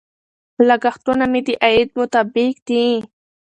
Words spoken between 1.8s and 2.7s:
مطابق